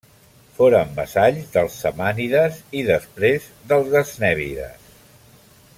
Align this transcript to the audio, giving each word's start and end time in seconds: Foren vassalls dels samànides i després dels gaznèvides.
Foren 0.59 0.95
vassalls 0.99 1.51
dels 1.57 1.75
samànides 1.83 2.57
i 2.81 2.83
després 2.89 3.47
dels 3.73 3.93
gaznèvides. 3.97 4.93